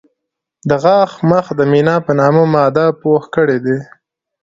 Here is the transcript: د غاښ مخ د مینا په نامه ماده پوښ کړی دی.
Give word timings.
د 0.69 0.71
غاښ 0.83 1.11
مخ 1.29 1.45
د 1.59 1.61
مینا 1.71 1.95
په 2.05 2.11
نامه 2.19 2.43
ماده 2.53 2.85
پوښ 3.01 3.23
کړی 3.35 3.57
دی. 3.65 3.77